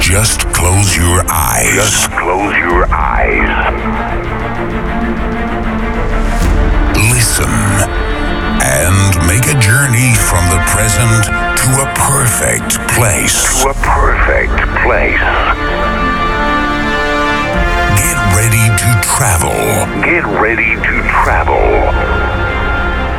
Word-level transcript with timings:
Just 0.00 0.40
close 0.52 0.96
your 0.96 1.22
eyes. 1.30 1.70
Just 1.72 2.10
close 2.10 2.56
your 2.58 2.84
eyes. 2.90 3.46
Listen 7.14 7.46
and 8.58 8.98
make 9.28 9.46
a 9.46 9.54
journey 9.62 10.18
from 10.18 10.42
the 10.50 10.58
present 10.66 11.30
to 11.30 11.68
a 11.78 11.86
perfect 11.94 12.74
place. 12.98 13.62
To 13.62 13.70
a 13.70 13.74
perfect 13.86 14.58
place. 14.82 15.22
Get 18.02 18.18
ready 18.34 18.66
to 18.82 18.88
travel 19.06 19.54
Get 20.02 20.24
ready 20.42 20.74
to 20.74 20.94
travel 21.22 21.62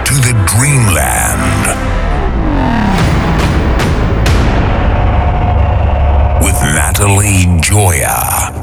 to 0.03 0.13
the 0.13 0.33
dreamland 0.45 2.06
Natalie 6.63 7.45
Joya. 7.61 8.56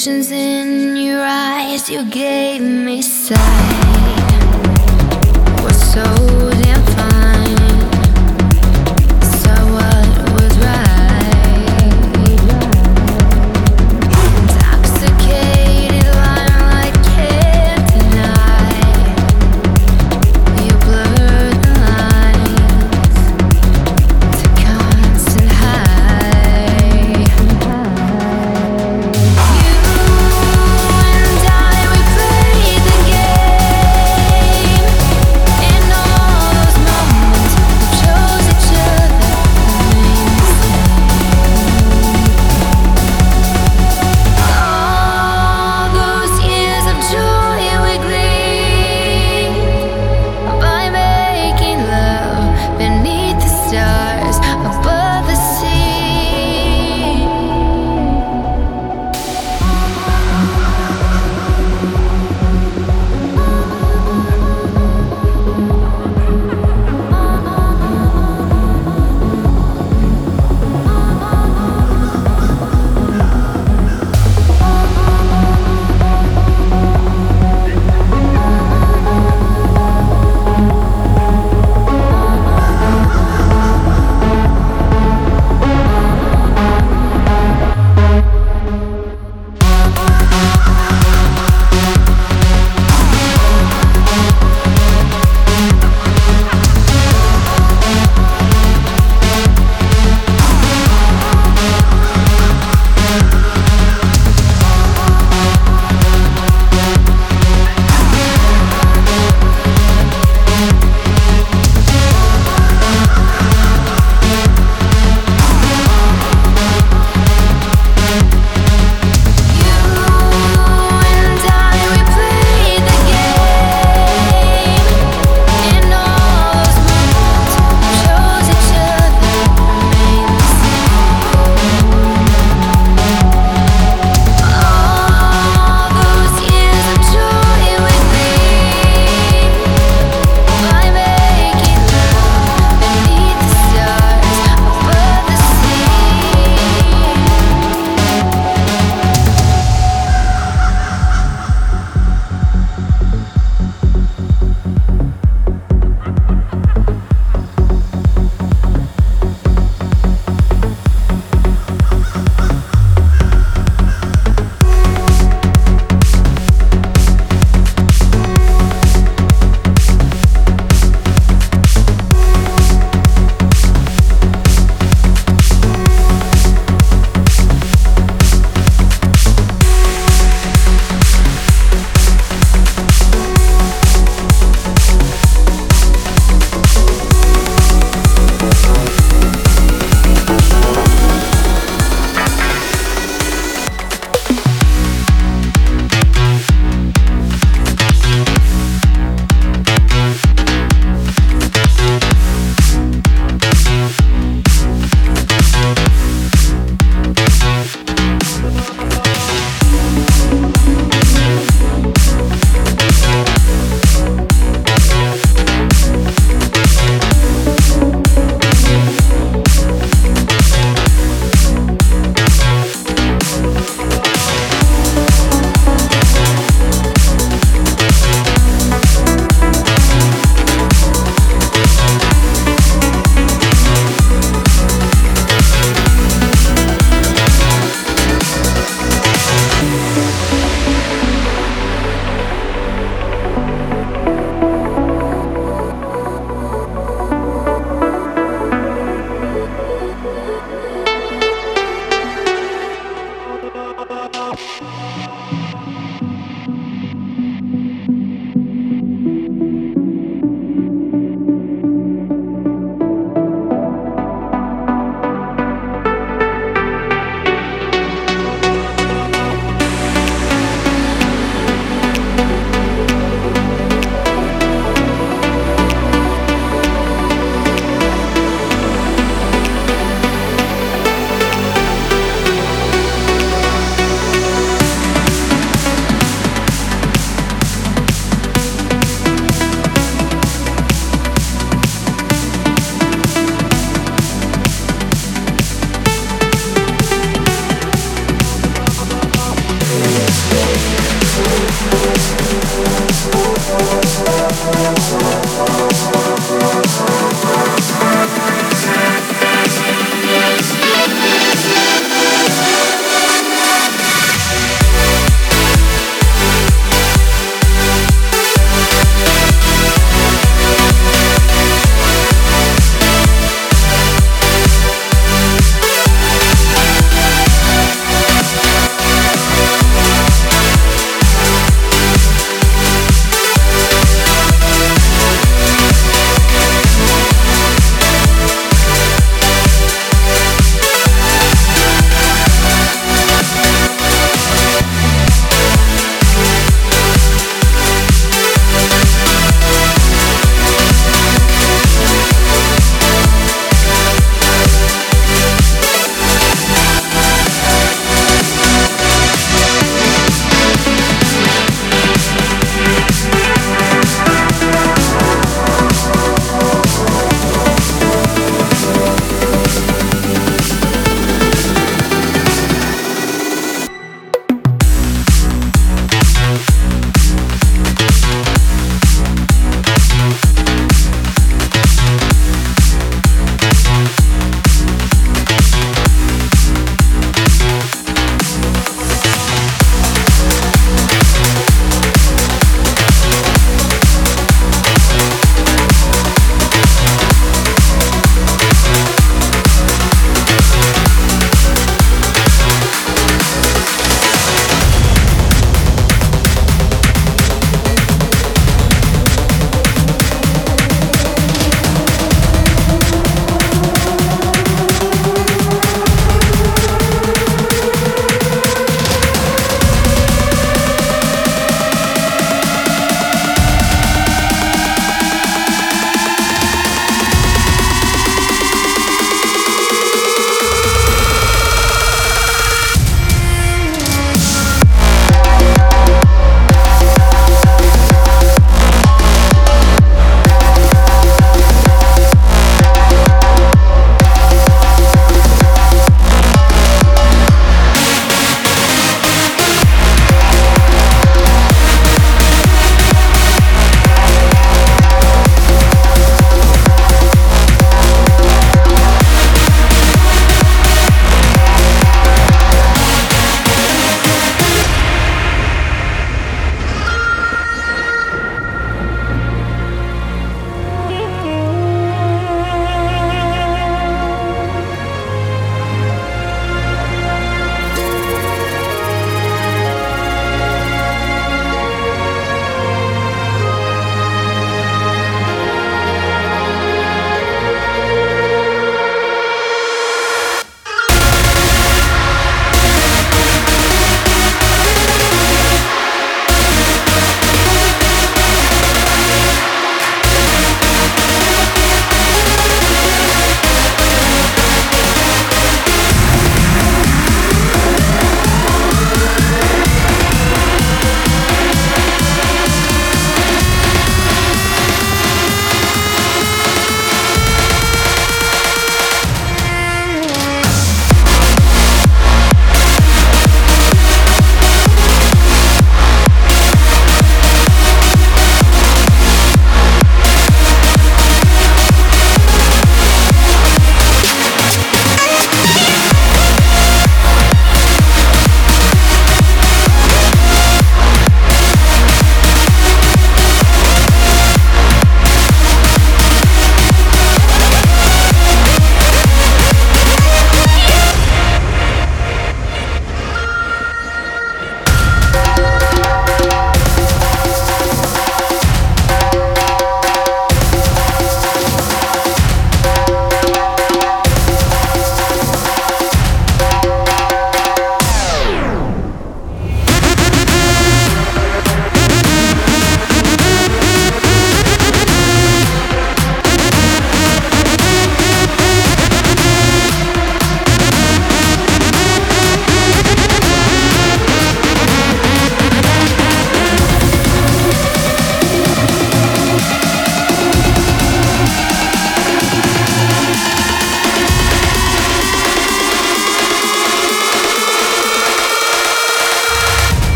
Visions 0.00 0.30
in 0.30 0.96
your 0.96 1.20
eyes, 1.20 1.90
you 1.90 2.02
gave 2.06 2.62
me 2.62 3.02
sight. 3.02 3.89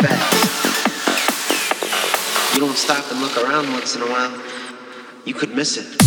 You 0.00 0.06
don't 2.60 2.76
stop 2.76 3.10
and 3.10 3.20
look 3.20 3.36
around 3.36 3.72
once 3.72 3.96
in 3.96 4.02
a 4.02 4.06
while, 4.06 4.32
you 5.24 5.34
could 5.34 5.56
miss 5.56 5.76
it. 5.76 5.97